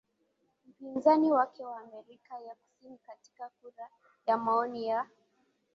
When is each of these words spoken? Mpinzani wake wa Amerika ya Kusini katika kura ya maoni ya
Mpinzani 0.81 1.31
wake 1.31 1.63
wa 1.65 1.79
Amerika 1.79 2.39
ya 2.39 2.55
Kusini 2.55 2.97
katika 2.97 3.49
kura 3.61 3.89
ya 4.27 4.37
maoni 4.37 4.87
ya 4.87 5.05